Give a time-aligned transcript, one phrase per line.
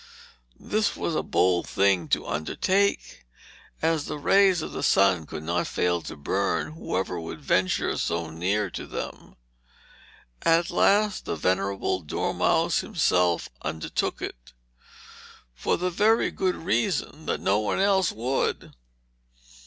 [0.59, 3.23] This was a bold thing to undertake,
[3.83, 8.31] as the rays of the sun could not fail to burn whoever should venture so
[8.31, 9.35] near to them.
[10.41, 14.53] At last the venerable dormouse himself undertook it,
[15.53, 18.73] for the very good reason that no one else would.